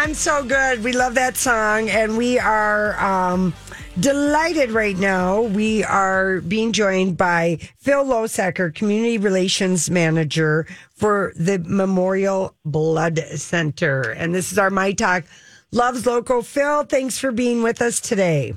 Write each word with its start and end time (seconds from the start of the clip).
I'm 0.00 0.14
so 0.14 0.42
good. 0.42 0.82
We 0.82 0.92
love 0.92 1.14
that 1.16 1.36
song, 1.36 1.90
and 1.90 2.16
we 2.16 2.38
are 2.38 2.98
um, 2.98 3.52
delighted 4.00 4.70
right 4.70 4.96
now. 4.96 5.42
We 5.42 5.84
are 5.84 6.40
being 6.40 6.72
joined 6.72 7.18
by 7.18 7.58
Phil 7.80 8.06
Losacker, 8.06 8.74
Community 8.74 9.18
Relations 9.18 9.90
Manager 9.90 10.66
for 10.94 11.34
the 11.36 11.58
Memorial 11.58 12.56
Blood 12.64 13.18
Center. 13.34 14.00
And 14.00 14.34
this 14.34 14.52
is 14.52 14.58
our 14.58 14.70
My 14.70 14.92
Talk 14.92 15.24
Loves 15.70 16.06
Local. 16.06 16.40
Phil, 16.40 16.84
thanks 16.84 17.18
for 17.18 17.30
being 17.30 17.62
with 17.62 17.82
us 17.82 18.00
today. 18.00 18.54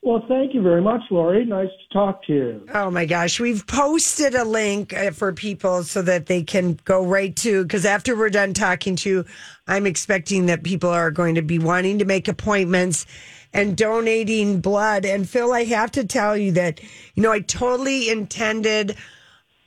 Well, 0.00 0.24
thank 0.28 0.54
you 0.54 0.62
very 0.62 0.80
much, 0.80 1.00
Lori. 1.10 1.44
Nice 1.44 1.68
to 1.68 1.92
talk 1.92 2.24
to 2.26 2.32
you. 2.32 2.66
Oh 2.72 2.90
my 2.90 3.04
gosh, 3.04 3.40
we've 3.40 3.66
posted 3.66 4.34
a 4.34 4.44
link 4.44 4.92
uh, 4.92 5.10
for 5.10 5.32
people 5.32 5.82
so 5.82 6.02
that 6.02 6.26
they 6.26 6.42
can 6.44 6.78
go 6.84 7.04
right 7.04 7.34
to 7.36 7.64
because 7.64 7.84
after 7.84 8.16
we're 8.16 8.30
done 8.30 8.54
talking 8.54 8.94
to 8.96 9.10
you, 9.10 9.24
I'm 9.66 9.86
expecting 9.86 10.46
that 10.46 10.62
people 10.62 10.90
are 10.90 11.10
going 11.10 11.34
to 11.34 11.42
be 11.42 11.58
wanting 11.58 11.98
to 11.98 12.04
make 12.04 12.28
appointments 12.28 13.06
and 13.52 13.76
donating 13.76 14.60
blood. 14.60 15.04
And 15.04 15.28
Phil, 15.28 15.52
I 15.52 15.64
have 15.64 15.90
to 15.92 16.06
tell 16.06 16.36
you 16.36 16.52
that, 16.52 16.80
you 17.14 17.22
know, 17.22 17.32
I 17.32 17.40
totally 17.40 18.08
intended 18.08 18.96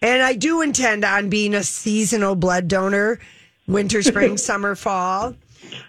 and 0.02 0.24
I 0.24 0.34
do 0.34 0.62
intend 0.62 1.04
on 1.04 1.30
being 1.30 1.54
a 1.54 1.64
seasonal 1.64 2.36
blood 2.36 2.68
donor, 2.68 3.20
winter, 3.68 4.02
spring, 4.02 4.38
summer, 4.38 4.76
fall. 4.76 5.36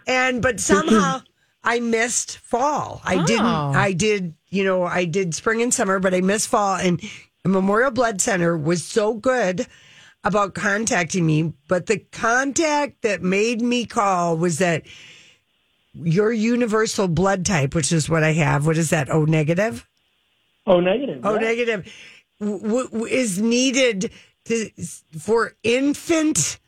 And 0.07 0.43
but 0.43 0.61
somehow 0.61 1.23
I 1.65 1.81
missed 1.81 2.39
fall. 2.39 3.01
I 3.05 3.25
didn't 3.25 3.47
oh. 3.47 3.73
I 3.75 3.93
did, 3.93 4.35
you 4.49 4.65
know, 4.65 4.83
I 4.83 5.05
did 5.05 5.35
spring 5.35 5.63
and 5.63 5.73
summer, 5.73 6.01
but 6.01 6.15
I 6.15 6.21
missed 6.21 6.49
fall 6.49 6.77
and 6.77 7.01
Memorial 7.45 7.91
Blood 7.91 8.21
Center 8.21 8.57
was 8.57 8.85
so 8.85 9.15
good 9.15 9.67
about 10.25 10.55
contacting 10.55 11.27
me, 11.27 11.53
but 11.69 11.87
the 11.87 11.99
contact 11.99 13.03
that 13.03 13.23
made 13.23 13.61
me 13.61 13.85
call 13.85 14.37
was 14.37 14.59
that 14.59 14.85
your 15.95 16.33
universal 16.33 17.09
blood 17.09 17.45
type, 17.45 17.75
which 17.75 17.93
is 17.93 18.09
what 18.09 18.23
I 18.23 18.33
have. 18.33 18.65
What 18.65 18.79
is 18.79 18.91
that? 18.91 19.11
O 19.11 19.25
negative? 19.25 19.87
O 20.67 20.81
negative. 20.81 21.27
O 21.27 21.35
yeah. 21.35 21.41
negative 21.41 21.93
w- 22.41 22.85
w- 22.85 23.05
is 23.07 23.41
needed 23.41 24.13
to, 24.45 24.71
for 25.19 25.57
infant 25.63 26.61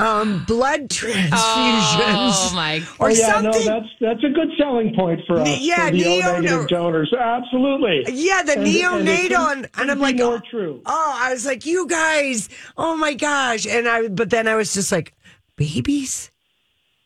um, 0.00 0.44
blood 0.46 0.88
transfusions. 0.88 1.30
Oh 1.34 2.52
my! 2.54 2.82
Oh, 2.98 3.04
Or 3.06 3.10
yeah, 3.10 3.40
no, 3.40 3.52
something. 3.52 3.66
that's 3.66 3.86
that's 4.00 4.24
a 4.24 4.30
good 4.30 4.48
selling 4.58 4.94
point 4.94 5.20
for 5.26 5.40
us. 5.40 5.60
Yeah, 5.60 5.86
for 5.86 5.92
the 5.92 5.98
neo- 6.04 6.28
O-negative 6.30 6.68
donors. 6.68 7.12
Absolutely. 7.12 8.04
Yeah, 8.12 8.42
the 8.42 8.52
And- 8.58 8.66
and 8.66 9.06
neonatal, 9.08 9.52
and, 9.52 9.68
and 9.76 9.90
I'm 9.90 9.98
like, 10.00 10.16
more 10.16 10.36
oh, 10.36 10.40
true. 10.50 10.82
oh, 10.86 11.18
I 11.20 11.32
was 11.32 11.44
like, 11.46 11.66
you 11.66 11.86
guys, 11.86 12.48
oh 12.76 12.96
my 12.96 13.14
gosh, 13.14 13.66
and 13.66 13.88
I, 13.88 14.08
but 14.08 14.30
then 14.30 14.48
I 14.48 14.54
was 14.56 14.72
just 14.74 14.90
like, 14.92 15.14
babies, 15.56 16.30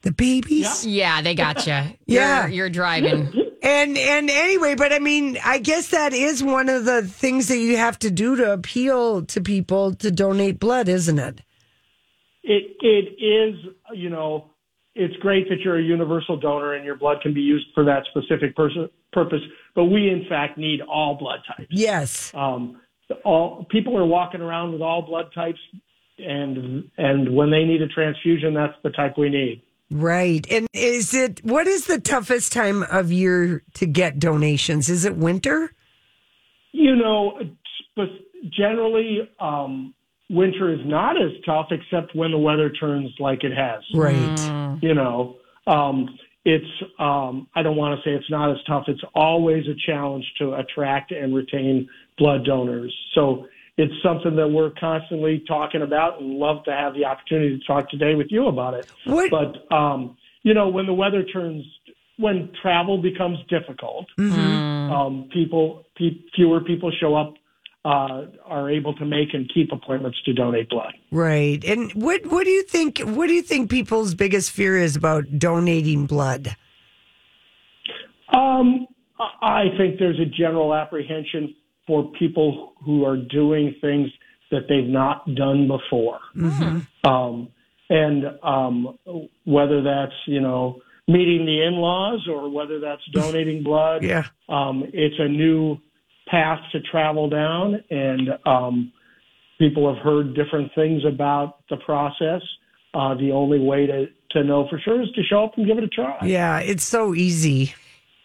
the 0.02 0.12
babies, 0.12 0.86
Yeah, 0.86 1.22
they 1.22 1.34
got 1.34 1.66
you. 1.66 1.80
Yeah. 2.06 2.42
you're, 2.46 2.54
you're 2.54 2.70
driving. 2.70 3.32
and 3.62 3.96
and 3.96 4.28
anyway, 4.30 4.74
but 4.74 4.92
I 4.92 4.98
mean, 4.98 5.38
I 5.44 5.58
guess 5.58 5.88
that 5.88 6.12
is 6.12 6.42
one 6.42 6.68
of 6.68 6.84
the 6.84 7.02
things 7.02 7.48
that 7.48 7.58
you 7.58 7.76
have 7.78 7.98
to 8.00 8.10
do 8.10 8.36
to 8.36 8.52
appeal 8.52 9.24
to 9.26 9.40
people 9.40 9.94
to 9.96 10.10
donate 10.10 10.58
blood, 10.60 10.88
isn't 10.88 11.18
it? 11.18 11.40
It 12.44 12.76
it 12.80 13.22
is, 13.22 13.56
you 13.94 14.10
know, 14.10 14.50
it's 14.94 15.16
great 15.16 15.48
that 15.48 15.60
you're 15.60 15.78
a 15.78 15.82
universal 15.82 16.36
donor 16.36 16.74
and 16.74 16.84
your 16.84 16.96
blood 16.96 17.18
can 17.22 17.34
be 17.34 17.40
used 17.40 17.66
for 17.74 17.84
that 17.84 18.04
specific 18.10 18.54
pers- 18.54 18.90
purpose. 19.12 19.40
But 19.74 19.86
we, 19.86 20.08
in 20.10 20.26
fact, 20.28 20.56
need 20.56 20.80
all 20.82 21.16
blood 21.16 21.40
types. 21.48 21.68
Yes. 21.70 22.32
Um, 22.34 22.80
all 23.24 23.66
people 23.70 23.96
are 23.96 24.06
walking 24.06 24.40
around 24.40 24.72
with 24.72 24.82
all 24.82 25.02
blood 25.02 25.30
types, 25.34 25.58
and 26.18 26.90
and 26.96 27.34
when 27.34 27.50
they 27.50 27.64
need 27.64 27.82
a 27.82 27.88
transfusion, 27.88 28.54
that's 28.54 28.74
the 28.82 28.90
type 28.90 29.18
we 29.18 29.30
need. 29.30 29.62
Right. 29.90 30.46
And 30.50 30.66
is 30.72 31.14
it 31.14 31.44
what 31.44 31.66
is 31.66 31.86
the 31.86 32.00
toughest 32.00 32.52
time 32.52 32.82
of 32.84 33.10
year 33.10 33.62
to 33.74 33.86
get 33.86 34.18
donations? 34.18 34.88
Is 34.88 35.04
it 35.04 35.16
winter? 35.16 35.72
You 36.72 36.96
know, 36.96 37.38
generally, 38.50 39.30
um, 39.38 39.94
winter 40.34 40.72
is 40.72 40.80
not 40.84 41.20
as 41.20 41.30
tough, 41.46 41.68
except 41.70 42.14
when 42.14 42.30
the 42.32 42.38
weather 42.38 42.70
turns 42.70 43.10
like 43.18 43.44
it 43.44 43.52
has. 43.56 43.82
Right. 43.94 44.78
You 44.82 44.94
know, 44.94 45.36
um, 45.66 46.18
it's 46.44 46.66
um, 46.98 47.46
I 47.54 47.62
don't 47.62 47.76
want 47.76 47.98
to 47.98 48.02
say 48.08 48.12
it's 48.14 48.30
not 48.30 48.50
as 48.50 48.58
tough. 48.66 48.84
It's 48.88 49.00
always 49.14 49.64
a 49.66 49.74
challenge 49.86 50.24
to 50.38 50.54
attract 50.54 51.10
and 51.12 51.34
retain 51.34 51.88
blood 52.18 52.44
donors. 52.44 52.94
So 53.14 53.46
it's 53.76 53.92
something 54.02 54.36
that 54.36 54.48
we're 54.48 54.70
constantly 54.78 55.42
talking 55.48 55.82
about, 55.82 56.20
and 56.20 56.34
love 56.38 56.64
to 56.64 56.72
have 56.72 56.94
the 56.94 57.04
opportunity 57.06 57.58
to 57.58 57.64
talk 57.64 57.88
today 57.90 58.14
with 58.14 58.28
you 58.30 58.46
about 58.48 58.74
it. 58.74 58.86
What- 59.04 59.30
But 59.30 59.74
um, 59.74 60.16
you 60.42 60.52
know, 60.52 60.68
when 60.68 60.84
the 60.86 60.92
weather 60.92 61.22
turns, 61.24 61.64
when 62.18 62.50
travel 62.60 62.98
becomes 62.98 63.38
difficult, 63.48 64.06
um, 64.92 65.28
people, 65.32 65.86
pe- 65.96 66.20
fewer 66.36 66.60
people 66.60 66.92
show 67.00 67.14
up, 67.14 67.34
uh, 67.84 68.22
are 68.46 68.70
able 68.70 68.94
to 68.94 69.04
make 69.04 69.34
and 69.34 69.50
keep 69.52 69.70
appointments 69.72 70.18
to 70.24 70.32
donate 70.32 70.68
blood. 70.70 70.94
Right. 71.10 71.62
And 71.64 71.92
what 71.92 72.24
what 72.26 72.44
do 72.44 72.50
you 72.50 72.62
think 72.62 72.98
what 73.00 73.26
do 73.26 73.34
you 73.34 73.42
think 73.42 73.70
people's 73.70 74.14
biggest 74.14 74.50
fear 74.52 74.78
is 74.78 74.96
about 74.96 75.38
donating 75.38 76.06
blood? 76.06 76.56
Um, 78.32 78.86
I 79.18 79.24
I 79.42 79.64
think 79.78 79.98
there's 79.98 80.18
a 80.18 80.24
general 80.26 80.74
apprehension 80.74 81.54
for 81.86 82.10
people 82.18 82.72
who 82.84 83.04
are 83.04 83.16
doing 83.16 83.74
things 83.80 84.08
that 84.50 84.62
they've 84.68 84.88
not 84.88 85.26
done 85.34 85.68
before. 85.68 86.18
Um, 87.04 87.48
and 87.90 88.24
um, 88.42 88.98
whether 89.44 89.82
that's, 89.82 90.12
you 90.26 90.40
know, 90.40 90.80
meeting 91.06 91.44
the 91.44 91.62
in-laws 91.66 92.26
or 92.30 92.48
whether 92.50 92.80
that's 92.80 93.02
donating 93.12 93.62
blood, 93.70 94.02
Yeah. 94.02 94.24
um, 94.48 94.84
it's 94.92 95.16
a 95.18 95.28
new 95.28 95.76
path 96.34 96.60
to 96.72 96.80
travel 96.92 97.28
down. 97.28 97.66
And 97.90 98.28
um, 98.46 98.92
people 99.58 99.82
have 99.92 100.02
heard 100.02 100.34
different 100.34 100.70
things 100.74 101.02
about 101.04 101.48
the 101.70 101.76
process. 101.78 102.42
Uh, 102.92 103.14
the 103.14 103.30
only 103.32 103.58
way 103.60 103.86
to, 103.86 104.06
to 104.30 104.44
know 104.44 104.66
for 104.70 104.78
sure 104.84 105.02
is 105.02 105.08
to 105.16 105.22
show 105.24 105.44
up 105.44 105.52
and 105.56 105.66
give 105.66 105.78
it 105.78 105.84
a 105.84 105.88
try. 105.88 106.18
Yeah, 106.24 106.58
it's 106.60 106.84
so 106.84 107.14
easy. 107.14 107.74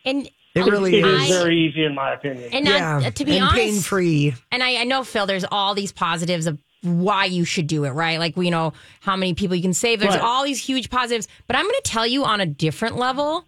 And 0.05 0.29
It 0.55 0.61
really 0.61 0.99
It 0.99 1.05
is 1.05 1.23
is. 1.23 1.29
very 1.37 1.57
easy 1.67 1.83
in 1.85 1.93
my 1.95 2.13
opinion. 2.13 2.49
and 2.53 2.67
yeah. 2.67 2.99
not, 2.99 3.15
to 3.15 3.25
be 3.25 3.33
and 3.37 3.43
honest, 3.45 3.55
pain 3.55 3.79
free. 3.81 4.33
and 4.51 4.61
I, 4.63 4.81
I 4.81 4.83
know 4.85 5.03
Phil, 5.03 5.25
there's 5.25 5.45
all 5.51 5.73
these 5.75 5.91
positives 5.91 6.45
of 6.47 6.59
why 6.81 7.25
you 7.25 7.43
should 7.45 7.67
do 7.67 7.83
it, 7.83 7.89
right? 7.89 8.19
Like 8.19 8.37
we 8.37 8.49
know 8.49 8.73
how 9.01 9.15
many 9.15 9.33
people 9.33 9.55
you 9.55 9.61
can 9.61 9.73
save. 9.73 9.99
There's 9.99 10.13
Right. 10.15 10.23
all 10.23 10.43
these 10.45 10.59
huge 10.63 10.89
positives, 10.89 11.27
but 11.47 11.55
I'm 11.57 11.65
going 11.65 11.75
to 11.83 11.91
tell 11.91 12.07
you 12.07 12.23
on 12.25 12.39
a 12.41 12.45
different 12.45 12.95
level. 12.95 13.43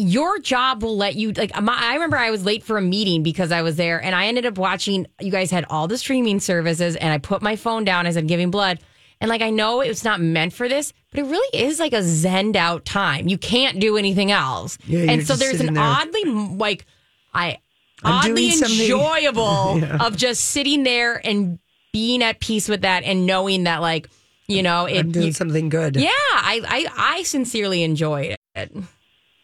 Your 0.00 0.38
job 0.38 0.82
will 0.82 0.96
let 0.96 1.14
you 1.16 1.32
like. 1.32 1.58
My, 1.60 1.76
I 1.76 1.94
remember 1.94 2.16
I 2.16 2.30
was 2.30 2.44
late 2.44 2.62
for 2.64 2.78
a 2.78 2.82
meeting 2.82 3.22
because 3.22 3.52
I 3.52 3.62
was 3.62 3.76
there, 3.76 4.02
and 4.02 4.14
I 4.14 4.26
ended 4.26 4.46
up 4.46 4.58
watching. 4.58 5.06
You 5.20 5.30
guys 5.30 5.50
had 5.50 5.64
all 5.70 5.86
the 5.88 5.98
streaming 5.98 6.40
services, 6.40 6.96
and 6.96 7.12
I 7.12 7.18
put 7.18 7.42
my 7.42 7.56
phone 7.56 7.84
down 7.84 8.06
as 8.06 8.16
I'm 8.16 8.26
giving 8.26 8.50
blood. 8.50 8.80
And 9.20 9.28
like 9.28 9.42
I 9.42 9.50
know 9.50 9.82
it's 9.82 10.02
not 10.02 10.20
meant 10.20 10.52
for 10.54 10.66
this, 10.68 10.94
but 11.10 11.20
it 11.20 11.24
really 11.24 11.58
is 11.62 11.78
like 11.78 11.92
a 11.92 12.00
zened 12.02 12.56
out 12.56 12.84
time. 12.86 13.28
You 13.28 13.36
can't 13.36 13.78
do 13.78 13.96
anything 13.98 14.30
else, 14.30 14.78
Yeah, 14.86 15.10
and 15.10 15.26
so 15.26 15.36
there's 15.36 15.60
an 15.60 15.74
there. 15.74 15.82
oddly 15.82 16.24
like 16.24 16.86
I 17.34 17.58
I'm 18.02 18.30
oddly 18.30 18.48
enjoyable 18.52 19.78
Yeah. 19.78 19.98
of 20.06 20.16
just 20.16 20.42
sitting 20.44 20.84
there 20.84 21.20
and 21.26 21.58
being 21.92 22.22
at 22.22 22.40
peace 22.40 22.66
with 22.68 22.80
that 22.82 23.02
and 23.04 23.26
knowing 23.26 23.64
that 23.64 23.82
like 23.82 24.08
You 24.48 24.62
know, 24.62 24.86
it, 24.86 25.00
I'm 25.00 25.12
doing 25.12 25.26
you- 25.26 25.32
something 25.32 25.68
good. 25.68 25.96
yeah, 25.96 26.08
I, 26.32 26.62
I 26.66 27.16
I 27.18 27.22
sincerely 27.24 27.82
enjoy 27.82 28.34
it. 28.54 28.72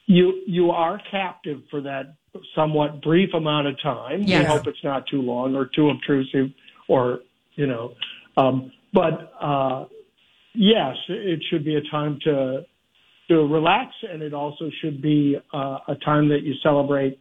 You 0.06 0.42
you 0.46 0.70
are 0.70 1.00
captive 1.10 1.60
for 1.70 1.80
that 1.82 2.14
somewhat 2.54 3.02
brief 3.02 3.34
amount 3.34 3.66
of 3.66 3.80
time. 3.82 4.22
Yeah. 4.22 4.40
We 4.40 4.44
hope 4.46 4.66
it's 4.66 4.82
not 4.84 5.06
too 5.10 5.20
long 5.22 5.54
or 5.54 5.66
too 5.66 5.90
obtrusive, 5.90 6.50
or 6.88 7.20
you 7.54 7.66
know. 7.66 7.94
Um, 8.36 8.70
but 8.92 9.32
uh, 9.40 9.86
yes, 10.54 10.94
it 11.08 11.42
should 11.50 11.64
be 11.64 11.76
a 11.76 11.82
time 11.90 12.18
to 12.24 12.62
to 13.28 13.34
relax, 13.46 13.92
and 14.08 14.22
it 14.22 14.32
also 14.32 14.70
should 14.80 15.02
be 15.02 15.36
uh, 15.52 15.78
a 15.88 15.96
time 16.04 16.28
that 16.28 16.42
you 16.42 16.54
celebrate 16.62 17.18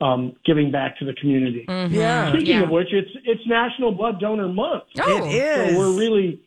um, 0.00 0.34
giving 0.46 0.70
back 0.70 0.98
to 0.98 1.04
the 1.04 1.12
community. 1.14 1.66
Yeah. 1.68 2.32
Speaking 2.32 2.56
Yeah. 2.56 2.62
of 2.62 2.70
which, 2.70 2.88
it's 2.92 3.10
it's 3.24 3.42
National 3.46 3.92
Blood 3.92 4.18
Donor 4.20 4.48
Month. 4.48 4.84
Oh, 5.00 5.24
It 5.26 5.34
is. 5.34 5.72
So 5.74 5.78
we're 5.78 5.98
really 5.98 6.40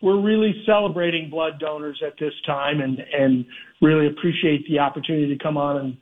we're 0.00 0.20
really 0.20 0.62
celebrating 0.66 1.30
blood 1.30 1.58
donors 1.58 2.00
at 2.06 2.14
this 2.18 2.32
time 2.46 2.80
and 2.80 2.98
and 3.12 3.44
really 3.80 4.06
appreciate 4.06 4.66
the 4.68 4.78
opportunity 4.78 5.26
to 5.36 5.42
come 5.42 5.56
on 5.56 5.76
and 5.78 5.96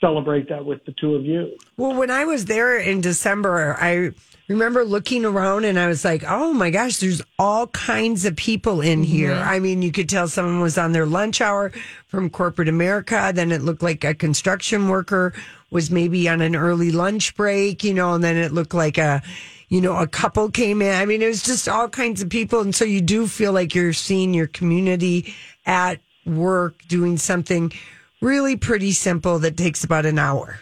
celebrate 0.00 0.48
that 0.48 0.64
with 0.64 0.84
the 0.84 0.92
two 1.00 1.14
of 1.14 1.24
you. 1.24 1.56
Well, 1.76 1.94
when 1.94 2.10
I 2.10 2.24
was 2.24 2.44
there 2.44 2.78
in 2.78 3.00
December, 3.00 3.76
I 3.80 4.10
remember 4.46 4.84
looking 4.84 5.24
around 5.24 5.64
and 5.64 5.78
I 5.78 5.88
was 5.88 6.04
like, 6.04 6.22
oh 6.26 6.52
my 6.52 6.70
gosh, 6.70 6.98
there's 6.98 7.22
all 7.38 7.66
kinds 7.68 8.24
of 8.24 8.36
people 8.36 8.80
in 8.80 9.02
mm-hmm. 9.02 9.10
here. 9.10 9.34
I 9.34 9.58
mean, 9.58 9.82
you 9.82 9.90
could 9.90 10.08
tell 10.08 10.28
someone 10.28 10.60
was 10.60 10.78
on 10.78 10.92
their 10.92 11.06
lunch 11.06 11.40
hour 11.40 11.72
from 12.06 12.30
corporate 12.30 12.68
America. 12.68 13.32
Then 13.34 13.50
it 13.50 13.62
looked 13.62 13.82
like 13.82 14.04
a 14.04 14.14
construction 14.14 14.88
worker 14.88 15.34
was 15.70 15.90
maybe 15.90 16.28
on 16.28 16.40
an 16.40 16.56
early 16.56 16.90
lunch 16.90 17.34
break, 17.36 17.84
you 17.84 17.92
know, 17.92 18.14
and 18.14 18.24
then 18.24 18.36
it 18.36 18.52
looked 18.52 18.74
like 18.74 18.98
a, 18.98 19.22
you 19.68 19.80
know, 19.80 19.96
a 19.96 20.06
couple 20.06 20.50
came 20.50 20.80
in. 20.80 20.94
I 20.94 21.04
mean, 21.04 21.22
it 21.22 21.28
was 21.28 21.42
just 21.42 21.68
all 21.68 21.88
kinds 21.88 22.22
of 22.22 22.30
people. 22.30 22.60
And 22.60 22.74
so 22.74 22.84
you 22.84 23.00
do 23.00 23.26
feel 23.26 23.52
like 23.52 23.74
you're 23.74 23.92
seeing 23.92 24.34
your 24.34 24.46
community 24.46 25.34
at 25.66 26.00
work 26.24 26.82
doing 26.88 27.16
something 27.16 27.72
really 28.20 28.56
pretty 28.56 28.92
simple 28.92 29.38
that 29.40 29.56
takes 29.56 29.84
about 29.84 30.06
an 30.06 30.18
hour. 30.18 30.60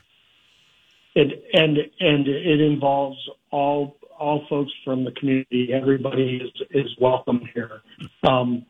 It 1.15 1.45
and 1.55 1.79
and 2.01 2.29
it 2.29 2.61
involves 2.61 3.19
all 3.51 3.97
all 4.19 4.45
folks 4.49 4.73
from 4.85 5.05
the 5.05 5.13
community. 5.13 5.71
Everybody 5.73 6.43
is 6.43 6.67
is 6.71 6.97
welcome 7.01 7.49
here. 7.55 7.81
Um, 8.23 8.67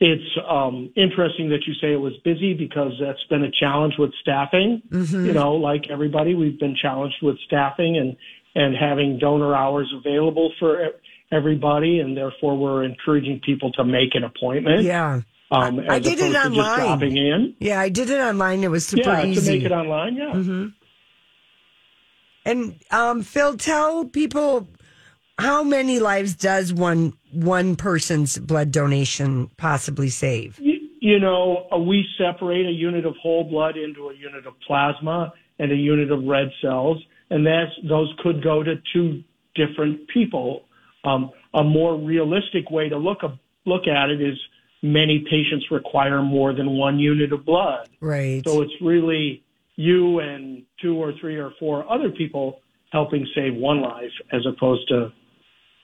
it's 0.00 0.38
um, 0.48 0.92
interesting 0.94 1.48
that 1.48 1.66
you 1.66 1.74
say 1.74 1.92
it 1.92 2.00
was 2.00 2.12
busy 2.24 2.54
because 2.54 2.92
that's 3.00 3.22
been 3.28 3.42
a 3.42 3.50
challenge 3.50 3.94
with 3.98 4.12
staffing. 4.22 4.80
You 5.26 5.32
know, 5.32 5.54
like 5.54 5.90
everybody, 5.90 6.34
we've 6.34 6.58
been 6.58 6.76
challenged 6.80 7.16
with 7.20 7.36
staffing 7.46 7.96
and 7.96 8.16
and 8.54 8.74
having 8.74 9.18
donor 9.18 9.54
hours 9.54 9.92
available 9.94 10.52
for 10.58 10.90
everybody, 11.30 12.00
and 12.00 12.16
therefore 12.16 12.56
we're 12.56 12.84
encouraging 12.84 13.40
people 13.44 13.72
to 13.72 13.84
make 13.84 14.14
an 14.14 14.24
appointment. 14.24 14.82
Yeah. 14.82 15.20
Um, 15.50 15.80
I 15.80 15.96
as 15.96 16.02
did 16.02 16.20
it 16.20 16.36
online. 16.36 16.54
just 16.54 16.76
dropping 16.76 17.16
in. 17.16 17.54
Yeah, 17.58 17.80
I 17.80 17.88
did 17.88 18.10
it 18.10 18.20
online. 18.20 18.62
It 18.64 18.70
was 18.70 18.86
super 18.86 19.10
yeah, 19.10 19.24
easy. 19.24 19.40
to 19.40 19.56
make 19.58 19.64
it 19.64 19.72
online. 19.72 20.16
Yeah. 20.16 20.66
and 22.44 22.78
um, 22.90 23.22
Phil, 23.22 23.56
tell 23.56 24.04
people 24.04 24.68
how 25.38 25.62
many 25.62 26.00
lives 26.00 26.34
does 26.34 26.72
one 26.72 27.14
one 27.32 27.76
person's 27.76 28.36
blood 28.38 28.72
donation 28.72 29.50
possibly 29.56 30.10
save? 30.10 30.58
You, 30.58 30.78
you 31.00 31.18
know, 31.18 31.66
uh, 31.72 31.78
we 31.78 32.04
separate 32.18 32.66
a 32.66 32.72
unit 32.72 33.06
of 33.06 33.14
whole 33.16 33.44
blood 33.44 33.76
into 33.76 34.08
a 34.08 34.14
unit 34.14 34.46
of 34.46 34.54
plasma 34.66 35.32
and 35.58 35.72
a 35.72 35.76
unit 35.76 36.10
of 36.10 36.24
red 36.24 36.50
cells, 36.60 37.02
and 37.30 37.46
that's 37.46 37.72
those 37.88 38.12
could 38.22 38.42
go 38.42 38.62
to 38.62 38.76
two 38.92 39.22
different 39.54 40.08
people. 40.08 40.64
Um, 41.04 41.30
a 41.54 41.62
more 41.62 41.96
realistic 41.96 42.70
way 42.70 42.88
to 42.88 42.98
look 42.98 43.22
a, 43.22 43.38
look 43.64 43.86
at 43.86 44.10
it 44.10 44.20
is 44.20 44.36
many 44.82 45.24
patients 45.30 45.66
require 45.70 46.22
more 46.22 46.52
than 46.52 46.70
one 46.72 46.98
unit 46.98 47.32
of 47.32 47.44
blood. 47.44 47.88
Right. 48.00 48.42
So 48.46 48.62
it's 48.62 48.72
really 48.80 49.42
you 49.76 50.18
and 50.20 50.64
two 50.80 50.96
or 50.96 51.12
three 51.20 51.36
or 51.36 51.52
four 51.58 51.90
other 51.90 52.10
people 52.10 52.60
helping 52.90 53.26
save 53.34 53.54
one 53.54 53.80
life 53.80 54.10
as 54.32 54.42
opposed 54.46 54.88
to 54.88 55.12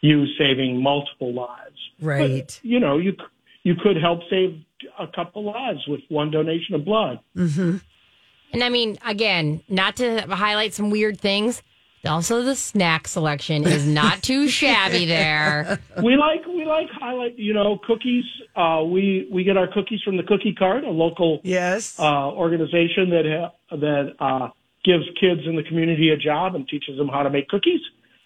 you 0.01 0.27
saving 0.39 0.83
multiple 0.83 1.33
lives. 1.33 1.79
Right. 2.01 2.47
But, 2.47 2.61
you 2.63 2.81
know, 2.81 2.99
you 2.99 3.13
c- 3.13 3.25
you 3.63 3.75
could 3.83 3.97
help 3.97 4.21
save 4.29 4.61
a 4.99 5.07
couple 5.07 5.45
lives 5.45 5.81
with 5.89 6.01
one 6.09 6.31
donation 6.31 6.75
of 6.75 6.85
blood. 6.85 7.21
And 8.55 8.65
I 8.65 8.69
mean, 8.69 8.99
again, 9.05 9.63
not 9.69 9.97
to 9.97 10.23
highlight 10.23 10.75
some 10.75 10.91
weird 10.91 11.21
things. 11.21 11.63
Also, 12.07 12.43
the 12.43 12.55
snack 12.55 13.09
selection 13.09 13.67
is 13.67 13.87
not 13.87 14.23
too 14.23 14.49
shabby 14.49 15.07
there. 15.07 15.79
we 16.03 16.17
like 16.17 16.47
we 16.47 16.65
like 16.65 16.89
highlight 16.93 17.39
you 17.39 17.55
know 17.55 17.79
cookies. 17.87 18.25
Uh, 18.55 18.83
we 18.85 19.27
we 19.33 19.43
get 19.43 19.57
our 19.57 19.67
cookies 19.67 20.01
from 20.03 20.17
the 20.17 20.23
Cookie 20.23 20.55
Cart, 20.55 20.85
a 20.85 20.91
local 20.91 21.41
yes. 21.43 21.99
uh, 21.99 22.31
organization 22.31 23.11
that 23.11 23.25
ha- 23.27 23.77
that 23.77 24.13
uh, 24.21 24.49
gives 24.85 25.05
kids 25.19 25.41
in 25.47 25.57
the 25.57 25.63
community 25.63 26.11
a 26.11 26.17
job 26.17 26.55
and 26.55 26.69
teaches 26.69 26.97
them 26.99 27.09
how 27.09 27.23
to 27.23 27.31
make 27.31 27.49
cookies. 27.49 27.81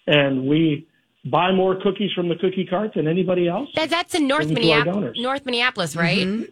And 0.07 0.45
we 0.45 0.87
buy 1.25 1.51
more 1.53 1.79
cookies 1.81 2.11
from 2.13 2.29
the 2.29 2.35
Cookie 2.35 2.65
Cart 2.69 2.91
than 2.95 3.07
anybody 3.07 3.47
else. 3.47 3.69
That, 3.75 3.89
that's 3.89 4.13
in 4.13 4.27
North 4.27 4.45
Send 4.45 4.57
them 4.57 4.63
to 4.63 4.71
our 4.71 4.85
Minneapolis. 4.85 5.17
North 5.17 5.45
Minneapolis, 5.45 5.95
right? 5.95 6.49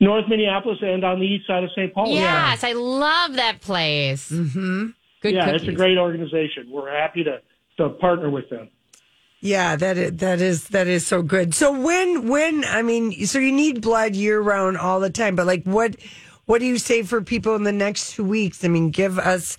North 0.00 0.24
Minneapolis 0.28 0.78
and 0.82 1.04
on 1.04 1.20
the 1.20 1.26
east 1.26 1.46
side 1.46 1.62
of 1.62 1.70
St. 1.76 1.92
Paul. 1.92 2.08
Yes, 2.08 2.64
I 2.64 2.72
love 2.72 3.34
that 3.34 3.60
place. 3.60 4.30
Mm-hmm. 4.30 4.86
Good 5.22 5.34
yeah, 5.34 5.44
cookies. 5.44 5.62
it's 5.62 5.68
a 5.70 5.74
great 5.74 5.98
organization. 5.98 6.68
We're 6.70 6.90
happy 6.90 7.24
to 7.24 7.40
to 7.76 7.90
partner 7.90 8.30
with 8.30 8.48
them. 8.50 8.68
yeah, 9.40 9.76
that 9.76 9.96
is, 9.98 10.16
that 10.16 10.40
is 10.40 10.68
that 10.68 10.86
is 10.86 11.06
so 11.06 11.22
good. 11.22 11.54
So 11.54 11.70
when 11.78 12.28
when 12.28 12.64
I 12.64 12.82
mean, 12.82 13.26
so 13.26 13.38
you 13.38 13.52
need 13.52 13.82
blood 13.82 14.14
year 14.16 14.40
round 14.40 14.78
all 14.78 15.00
the 15.00 15.10
time, 15.10 15.36
but 15.36 15.46
like 15.46 15.64
what 15.64 15.96
what 16.46 16.60
do 16.60 16.66
you 16.66 16.78
say 16.78 17.02
for 17.02 17.20
people 17.20 17.54
in 17.54 17.62
the 17.64 17.72
next 17.72 18.12
two 18.14 18.24
weeks? 18.24 18.64
I 18.64 18.68
mean, 18.68 18.90
give 18.90 19.18
us, 19.18 19.56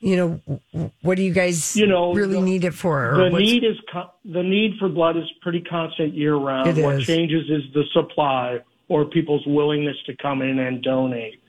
you 0.00 0.16
know, 0.16 0.90
what 1.02 1.16
do 1.16 1.22
you 1.22 1.32
guys 1.32 1.76
You 1.76 1.86
know, 1.86 2.14
really 2.14 2.34
the- 2.36 2.40
need 2.40 2.64
it 2.64 2.74
for? 2.74 3.10
Or 3.14 3.30
The 3.30 3.38
need 3.38 3.64
is 3.64 3.76
the 4.24 4.42
need 4.42 4.76
for 4.78 4.88
blood 4.88 5.16
is 5.18 5.30
pretty 5.42 5.60
constant 5.60 6.14
year 6.14 6.34
round. 6.34 6.76
It 6.76 6.82
what 6.82 6.96
is. 6.96 7.06
changes 7.06 7.48
is 7.50 7.62
the 7.74 7.84
supply 7.92 8.60
or 8.92 9.06
people's 9.06 9.42
willingness 9.46 9.96
to 10.04 10.14
come 10.20 10.42
in 10.42 10.58
and 10.58 10.82
donate. 10.82 11.40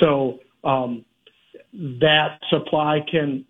So 0.00 0.40
um, 0.64 1.04
that 1.72 2.40
supply 2.50 2.98
can. 3.08 3.44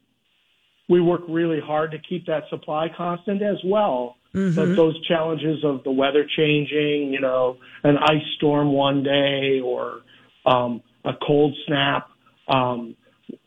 We 0.91 1.03
work 1.03 1.21
really 1.29 1.61
hard 1.61 1.91
to 1.91 1.99
keep 1.99 2.27
that 2.27 2.45
supply 2.49 2.89
constant 2.97 3.43
as 3.43 3.59
well. 3.65 4.17
Mm-hmm. 4.35 4.55
But 4.57 4.75
those 4.75 5.07
challenges 5.07 5.63
of 5.65 5.83
the 5.85 5.91
weather 5.91 6.27
changing, 6.37 7.13
you 7.13 7.21
know, 7.21 7.57
an 7.85 7.97
ice 7.99 8.25
storm 8.37 8.73
one 8.73 9.03
day 9.03 9.61
or 9.63 10.01
um, 10.47 10.83
a 11.05 11.13
cold 11.27 11.55
snap, 11.67 12.09
um, 12.49 12.97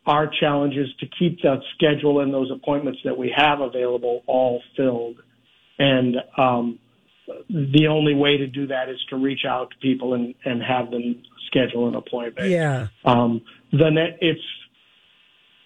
our 0.06 0.32
challenge 0.40 0.76
is 0.76 0.88
to 1.00 1.08
keep 1.18 1.42
that 1.42 1.62
schedule 1.76 2.20
and 2.22 2.32
those 2.32 2.52
appointments 2.52 3.00
that 3.06 3.18
we 3.18 3.34
have 3.36 3.60
available 3.60 4.22
all 4.28 4.62
filled. 4.78 5.18
And 5.80 6.18
um, 6.38 6.80
the 7.50 7.88
only 7.88 8.16
way 8.16 8.38
to 8.38 8.48
do 8.48 8.68
that 8.68 8.90
is 8.90 8.98
to 9.10 9.16
reach 9.16 9.46
out 9.48 9.72
to 9.72 9.78
people 9.78 10.14
and, 10.14 10.34
and 10.46 10.62
have 10.62 10.92
them 10.92 11.22
schedule 11.48 11.88
an 11.88 11.96
appointment. 11.96 12.50
yeah. 12.50 12.88
Um, 13.06 13.42
the 13.72 13.90
net, 13.90 14.18
it's, 14.22 14.42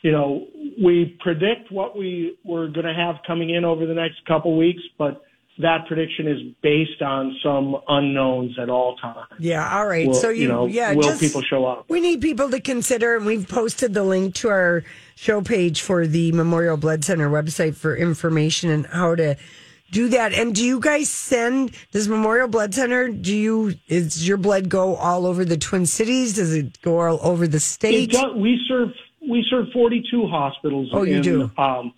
you 0.01 0.11
know, 0.11 0.47
we 0.83 1.17
predict 1.19 1.71
what 1.71 1.97
we 1.97 2.37
we're 2.43 2.67
going 2.67 2.85
to 2.85 2.93
have 2.93 3.15
coming 3.25 3.49
in 3.49 3.65
over 3.65 3.85
the 3.85 3.93
next 3.93 4.23
couple 4.27 4.57
weeks, 4.57 4.81
but 4.97 5.23
that 5.57 5.87
prediction 5.87 6.27
is 6.27 6.39
based 6.61 7.01
on 7.01 7.35
some 7.41 7.77
unknowns 7.87 8.59
at 8.59 8.69
all 8.69 8.97
times. 8.97 9.27
Yeah, 9.39 9.77
all 9.77 9.87
right. 9.87 10.07
Will, 10.07 10.13
so 10.13 10.29
you, 10.29 10.47
know, 10.47 10.65
yeah, 10.65 10.93
will 10.93 11.03
just, 11.03 11.21
people 11.21 11.41
show 11.41 11.65
up? 11.65 11.85
We 11.89 12.01
need 12.01 12.21
people 12.21 12.49
to 12.51 12.59
consider, 12.59 13.15
and 13.15 13.25
we've 13.25 13.47
posted 13.47 13.93
the 13.93 14.03
link 14.03 14.35
to 14.35 14.49
our 14.49 14.83
show 15.15 15.41
page 15.41 15.81
for 15.81 16.05
the 16.05 16.33
Memorial 16.33 16.77
Blood 16.77 17.05
Center 17.05 17.29
website 17.29 17.75
for 17.75 17.95
information 17.95 18.69
and 18.69 18.85
how 18.87 19.15
to 19.15 19.37
do 19.91 20.09
that. 20.09 20.33
And 20.33 20.53
do 20.55 20.63
you 20.63 20.79
guys 20.79 21.09
send? 21.09 21.71
this 21.91 22.07
Memorial 22.07 22.47
Blood 22.47 22.73
Center? 22.73 23.09
Do 23.09 23.35
you? 23.35 23.75
Is 23.87 24.27
your 24.27 24.37
blood 24.37 24.69
go 24.69 24.95
all 24.95 25.25
over 25.25 25.45
the 25.45 25.57
Twin 25.57 25.85
Cities? 25.85 26.35
Does 26.35 26.53
it 26.53 26.81
go 26.81 26.99
all 26.99 27.19
over 27.21 27.47
the 27.47 27.59
state? 27.59 28.11
does, 28.11 28.33
we 28.35 28.59
serve 28.67 28.89
we 29.21 29.45
serve 29.49 29.67
42 29.73 30.27
hospitals 30.27 30.89
Oh, 30.93 31.03
you 31.03 31.15
in, 31.17 31.21
do? 31.21 31.51
Um, 31.57 31.93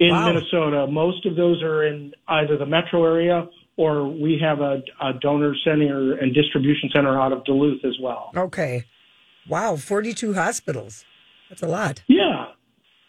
in 0.00 0.10
Wow. 0.10 0.26
Minnesota. 0.32 0.86
Most 0.86 1.26
of 1.26 1.36
those 1.36 1.62
are 1.62 1.86
in 1.86 2.12
either 2.28 2.56
the 2.56 2.66
metro 2.66 3.04
area 3.04 3.48
or 3.76 4.06
we 4.08 4.38
have 4.40 4.60
a, 4.60 4.82
a 5.00 5.12
donor 5.20 5.54
center 5.64 6.12
and 6.14 6.34
distribution 6.34 6.90
center 6.94 7.20
out 7.20 7.32
of 7.32 7.44
Duluth 7.44 7.84
as 7.84 7.94
well. 8.00 8.30
Okay. 8.36 8.84
Wow, 9.48 9.76
forty-two 9.76 10.34
hospitals. 10.34 11.04
That's 11.48 11.62
a 11.62 11.66
lot. 11.68 12.02
Yeah. 12.08 12.46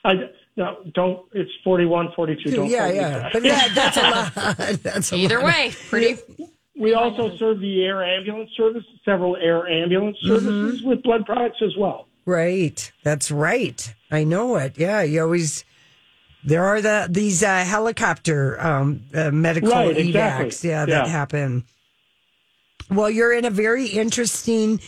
I 0.06 0.14
no, 0.56 0.78
don't. 0.94 1.26
It's 1.34 1.52
41, 1.64 2.10
42. 2.16 2.52
Don't 2.52 2.70
yeah, 2.70 2.80
quote 2.80 2.94
me 2.94 3.00
yeah. 3.00 3.10
that. 3.20 3.34
But 3.34 3.44
that, 3.44 3.72
that's 3.76 3.98
a 3.98 4.02
lot. 4.10 4.58
That's 4.84 5.12
a 5.12 5.16
Either 5.16 5.38
lot. 5.40 5.46
way, 5.46 5.72
pretty. 5.90 6.22
We 6.80 6.94
also 6.96 7.36
serve 7.38 7.60
the 7.60 7.84
air 7.84 8.04
ambulance 8.04 8.50
service, 8.58 8.84
several 9.06 9.36
air 9.38 9.68
ambulance 9.68 10.18
Mm-hmm. 10.24 10.36
services 10.46 10.84
with 10.84 11.04
blood 11.04 11.26
products 11.26 11.58
as 11.64 11.76
well. 11.78 12.08
Right. 12.26 12.92
That's 13.04 13.30
right. 13.32 13.94
I 14.12 14.24
know 14.24 14.56
it. 14.56 14.78
Yeah. 14.78 15.02
You 15.02 15.22
always 15.24 15.66
there 16.44 16.64
are 16.66 16.82
the 16.82 17.08
these 17.10 17.44
uh, 17.44 17.64
helicopter 17.64 18.60
um, 18.60 19.02
uh, 19.14 19.32
medical 19.32 19.70
Right, 19.72 19.96
evacs, 19.96 20.08
exactly. 20.08 20.70
yeah, 20.70 20.86
that 20.86 21.06
Yeah. 21.06 21.08
happen. 21.08 21.64
Well, 22.90 23.10
you're 23.10 23.34
in 23.34 23.46
a 23.46 23.50
very 23.50 23.88
interesting 23.88 24.80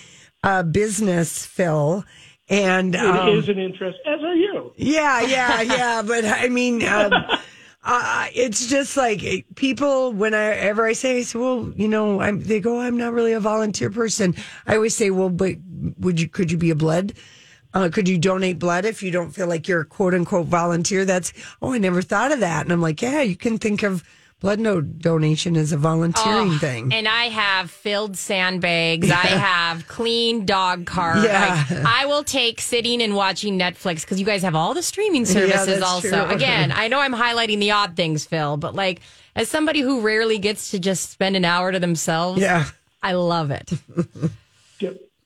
uh, 0.43 0.63
business, 0.63 1.45
Phil, 1.45 2.03
and 2.49 2.95
It 2.95 3.01
um, 3.01 3.29
is 3.29 3.49
an 3.49 3.59
interest, 3.59 3.99
as 4.05 4.21
are 4.21 4.35
you. 4.35 4.73
yeah, 4.77 5.21
yeah, 5.21 5.61
yeah. 5.77 6.01
But 6.01 6.25
I 6.25 6.49
mean, 6.49 6.83
um, 6.85 7.11
uh, 7.83 8.27
it's 8.33 8.67
just 8.67 8.97
like 8.97 9.23
eh, 9.23 9.41
people. 9.55 10.13
Whenever 10.13 10.85
I 10.85 10.93
say, 10.93 11.17
I 11.17 11.21
say, 11.23 11.39
well, 11.39 11.71
you 11.75 11.87
know, 11.87 12.21
I'm, 12.21 12.41
they 12.43 12.59
go, 12.59 12.79
I'm 12.81 12.97
not 12.97 13.13
really 13.13 13.33
a 13.33 13.39
volunteer 13.39 13.89
person. 13.89 14.35
I 14.67 14.75
always 14.75 14.95
say, 14.95 15.09
well, 15.09 15.29
but 15.29 15.55
would 15.99 16.19
you? 16.19 16.27
Could 16.27 16.51
you 16.51 16.57
be 16.57 16.69
a 16.69 16.75
blood? 16.75 17.13
Uh, 17.73 17.89
could 17.89 18.07
you 18.07 18.17
donate 18.17 18.57
blood 18.57 18.85
if 18.85 19.03
you 19.03 19.11
don't 19.11 19.31
feel 19.31 19.47
like 19.47 19.67
you're 19.67 19.81
a 19.81 19.85
quote 19.85 20.13
unquote 20.13 20.47
volunteer? 20.47 21.03
That's 21.03 21.33
oh, 21.61 21.73
I 21.73 21.77
never 21.77 22.01
thought 22.01 22.31
of 22.31 22.39
that. 22.39 22.63
And 22.63 22.71
I'm 22.71 22.81
like, 22.81 23.01
yeah, 23.01 23.21
you 23.21 23.35
can 23.35 23.57
think 23.57 23.83
of 23.83 24.03
blood 24.39 24.59
no 24.59 24.81
donation 24.81 25.55
is 25.55 25.71
a 25.71 25.77
volunteering 25.77 26.51
Oh, 26.51 26.57
thing. 26.57 26.93
And 26.93 27.07
I 27.07 27.25
have 27.25 27.71
filled 27.71 28.17
sandbags. 28.17 29.09
I 29.09 29.15
have 29.15 29.87
clean 29.87 30.45
dog 30.45 30.85
cart. 30.85 31.23
Yeah. 31.23 31.63
Like, 31.69 31.85
I 31.85 32.05
will 32.05 32.23
take 32.23 32.61
sitting 32.61 33.01
and 33.01 33.15
watching 33.15 33.57
Netflix 33.57 34.01
because 34.01 34.19
you 34.19 34.25
guys 34.25 34.43
have 34.43 34.55
all 34.55 34.73
the 34.73 34.83
streaming 34.83 35.25
services 35.25 35.65
that's 35.65 35.81
also. 35.81 36.25
true. 36.25 36.35
Again, 36.35 36.71
I 36.75 36.87
know 36.87 36.99
I'm 36.99 37.13
highlighting 37.13 37.59
the 37.59 37.71
odd 37.71 37.95
things, 37.95 38.25
Phil, 38.25 38.57
but 38.57 38.75
like 38.75 39.01
as 39.35 39.49
somebody 39.49 39.81
who 39.81 40.01
rarely 40.01 40.37
gets 40.37 40.71
to 40.71 40.79
just 40.79 41.11
spend 41.11 41.35
an 41.35 41.45
hour 41.45 41.71
to 41.71 41.79
themselves, 41.79 42.39
yeah. 42.41 42.65
I 43.01 43.13
love 43.13 43.51
it. 43.51 43.71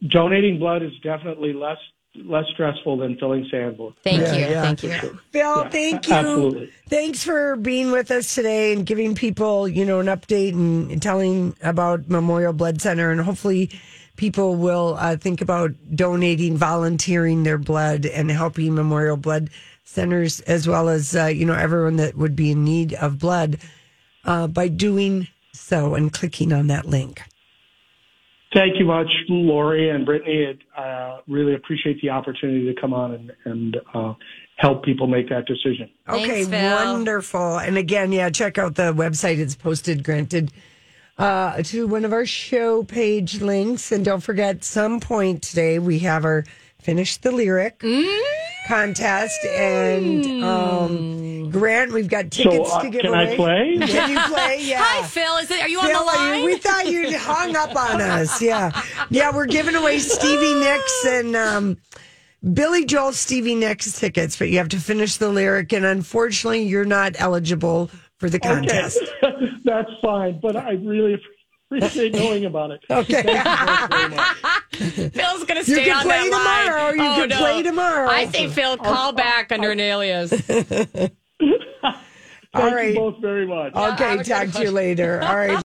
Donating 0.08 0.60
blood 0.60 0.82
is 0.82 0.94
definitely 1.04 1.52
less 1.54 1.78
less 2.26 2.46
stressful 2.54 2.98
than 2.98 3.18
filling 3.18 3.48
sandboard. 3.50 3.94
Thank 4.04 4.22
Yeah, 4.22 4.34
you. 4.34 4.42
yeah. 4.42 4.62
Thank 4.62 4.84
you. 4.84 4.90
Phil, 4.90 5.20
Yeah, 5.34 5.70
thank 5.70 6.08
you. 6.08 6.14
absolutely. 6.14 6.70
Thanks 6.88 7.24
for 7.24 7.56
being 7.56 7.92
with 7.92 8.12
us 8.12 8.36
today 8.36 8.74
and 8.74 8.86
giving 8.86 9.16
people, 9.16 9.68
you 9.68 9.86
know, 9.86 10.00
an 10.00 10.08
update 10.08 10.54
and 10.54 11.02
telling 11.02 11.56
about 11.62 12.10
Memorial 12.10 12.54
Blood 12.54 12.82
Center. 12.82 13.12
And 13.12 13.22
hopefully, 13.22 13.70
people 14.18 14.56
will 14.56 14.96
uh, 15.00 15.16
think 15.18 15.42
about 15.42 15.72
donating, 15.96 16.58
volunteering 16.58 17.44
their 17.44 17.58
blood, 17.58 18.06
and 18.06 18.30
helping 18.30 18.76
Memorial 18.76 19.18
Blood 19.18 19.50
Centers 19.86 20.40
as 20.42 20.68
well 20.68 20.90
as, 20.90 21.16
uh, 21.16 21.26
you 21.26 21.46
know, 21.46 21.54
everyone 21.54 21.96
that 21.96 22.16
would 22.16 22.36
be 22.36 22.52
in 22.52 22.64
need 22.64 22.94
of 22.96 23.18
blood 23.18 23.58
uh, 24.26 24.46
by 24.48 24.68
doing 24.68 25.28
so 25.54 25.96
and 25.96 26.14
clicking 26.14 26.54
on 26.54 26.68
that 26.68 26.86
link. 26.86 27.22
Thank 28.54 28.80
you 28.80 28.86
much, 28.86 29.08
Lori 29.28 29.90
and 29.90 30.06
Brittany. 30.06 30.60
I 30.76 30.82
uh, 30.82 31.22
really 31.28 31.54
appreciate 31.54 32.02
the 32.02 32.10
opportunity 32.10 32.74
to 32.74 32.82
come 32.82 32.94
on 32.94 33.14
and, 33.14 33.32
and 33.46 33.78
uh, 33.94 34.14
help 34.56 34.84
people 34.84 35.06
make 35.06 35.30
that 35.30 35.46
decision. 35.46 35.90
Okay, 36.08 36.46
Phil. 36.46 36.76
wonderful. 36.76 37.60
And 37.60 37.78
again, 37.78 38.12
yeah, 38.12 38.32
check 38.32 38.58
out 38.58 38.74
the 38.74 38.92
website. 38.94 39.38
It's 39.38 39.56
posted, 39.56 40.04
granted, 40.04 40.52
uh, 41.20 41.62
to 41.64 41.88
one 41.88 42.06
of 42.06 42.12
our 42.12 42.26
show 42.26 42.84
page 42.84 43.40
links. 43.40 43.92
And 43.92 44.04
don't 44.04 44.22
forget, 44.22 44.64
some 44.64 45.00
point 45.00 45.44
today 45.44 45.78
we 45.78 46.00
have 46.00 46.26
our 46.26 46.44
finish 46.80 47.18
the 47.18 47.32
lyric 47.32 47.84
contest. 48.70 49.44
And 49.46 50.44
um, 50.44 51.50
Grant, 51.50 51.92
we've 51.92 52.08
got 52.08 52.30
tickets 52.32 52.70
so, 52.70 52.76
uh, 52.78 52.84
to 52.84 52.90
give 52.90 53.02
can 53.02 53.10
away. 53.10 53.26
Can 53.26 53.34
I 53.34 53.36
play? 53.36 53.88
Can 53.88 54.10
you 54.12 54.20
play? 54.20 54.58
Yeah. 54.70 54.84
Hi, 54.84 55.06
Phil. 55.08 55.38
Is 55.38 55.50
it? 55.50 55.62
Are 55.62 55.68
you 55.68 55.80
on 55.80 55.92
the 55.92 56.00
line? 56.00 56.46
we 56.46 56.58
thought 56.58 56.88
you 56.88 57.18
hung 57.18 57.56
up 57.56 57.76
on 57.76 58.02
us. 58.02 58.42
Yeah. 58.50 58.72
Yeah, 59.10 59.36
we're 59.36 59.48
giving 59.48 59.76
away 59.76 60.00
Stevie 60.00 60.60
Nicks 60.60 61.06
and 61.08 61.36
um, 61.36 61.78
Billy 62.54 62.86
Joel 62.86 63.12
Stevie 63.12 63.56
Nicks 63.56 64.00
tickets, 64.00 64.38
but 64.38 64.50
you 64.50 64.58
have 64.60 64.70
to 64.70 64.80
finish 64.80 65.18
the 65.18 65.30
lyric. 65.30 65.74
And 65.74 65.86
unfortunately, 65.86 66.64
you're 66.64 66.86
not 66.86 67.16
eligible 67.20 67.90
for 68.18 68.30
the 68.30 68.40
contest. 68.40 69.00
Okay, 69.24 69.52
that's 69.66 69.90
fine. 70.02 70.40
But 70.40 70.56
I 70.56 70.72
really 70.72 71.22
appreciate 71.72 72.14
knowing 72.14 72.46
about 72.46 72.72
it. 72.72 72.82
Okay. 72.90 73.24
Thank 74.80 74.98
you 74.98 75.04
both 75.04 75.04
very 75.04 75.06
much. 75.06 75.14
Phil's 75.14 75.44
gonna 75.46 75.60
You 75.60 75.66
stay 75.66 75.84
can 75.86 75.96
on 75.98 76.04
play 76.04 76.30
that 76.30 76.66
tomorrow. 76.68 76.84
line. 76.86 76.96
You 76.98 77.04
Oh, 77.04 77.16
can 77.22 77.30
no. 77.30 77.38
play 77.38 77.64
tomorrow. 77.64 78.10
I 78.10 78.26
say, 78.28 78.48
Phil, 78.48 78.78
call 78.78 79.12
back 79.14 79.52
under 79.52 79.72
an 79.72 79.80
alias. 79.80 80.32
Thank 82.52 82.66
All 82.66 82.76
right. 82.76 82.90
you 82.94 83.00
both 83.00 83.22
very 83.22 83.46
much. 83.46 83.76
Okay, 83.76 84.18
have 84.18 84.26
talk 84.26 84.50
to 84.54 84.64
you 84.64 84.72
later. 84.72 85.22
All 85.22 85.36
right. 85.36 85.50